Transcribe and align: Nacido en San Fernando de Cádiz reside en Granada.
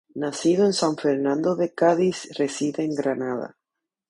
Nacido 0.15 0.65
en 0.65 0.73
San 0.73 0.97
Fernando 0.97 1.55
de 1.55 1.75
Cádiz 1.75 2.29
reside 2.39 2.83
en 2.83 2.95
Granada. 2.95 3.55